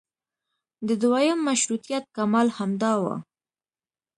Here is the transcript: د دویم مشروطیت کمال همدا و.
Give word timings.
د 0.87 0.89
دویم 1.01 1.39
مشروطیت 1.49 2.03
کمال 2.15 2.47
همدا 2.57 2.93
و. 3.01 3.03